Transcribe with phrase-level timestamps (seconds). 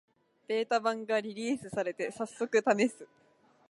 [0.47, 3.07] ベータ版がリリースされて、さっそくためす